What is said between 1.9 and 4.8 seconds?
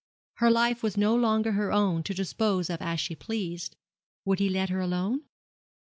to dispose of as she pleased. Would he let her